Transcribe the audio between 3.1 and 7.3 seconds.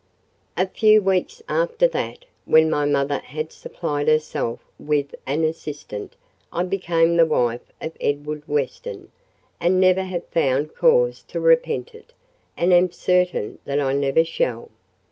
had supplied herself with an assistant, I became the